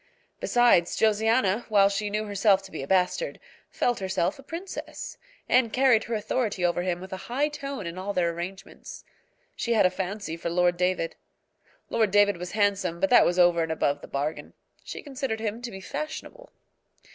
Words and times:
Besides, 0.39 0.95
Josiana, 0.97 1.65
while 1.69 1.87
she 1.87 2.09
knew 2.09 2.25
herself 2.25 2.63
to 2.63 2.71
be 2.71 2.81
a 2.81 2.87
bastard, 2.87 3.39
felt 3.69 3.99
herself 3.99 4.39
a 4.39 4.41
princess, 4.41 5.19
and 5.47 5.71
carried 5.71 6.05
her 6.05 6.15
authority 6.15 6.65
over 6.65 6.81
him 6.81 6.99
with 6.99 7.13
a 7.13 7.17
high 7.29 7.49
tone 7.49 7.85
in 7.85 7.99
all 7.99 8.11
their 8.11 8.31
arrangements. 8.31 9.03
She 9.55 9.73
had 9.73 9.85
a 9.85 9.91
fancy 9.91 10.35
for 10.37 10.49
Lord 10.49 10.75
David. 10.75 11.17
Lord 11.91 12.09
David 12.09 12.37
was 12.37 12.53
handsome, 12.53 12.99
but 12.99 13.11
that 13.11 13.27
was 13.27 13.37
over 13.37 13.61
and 13.61 13.71
above 13.71 14.01
the 14.01 14.07
bargain. 14.07 14.53
She 14.83 15.03
considered 15.03 15.39
him 15.39 15.61
to 15.61 15.69
be 15.69 15.79
fashionable. 15.81 16.49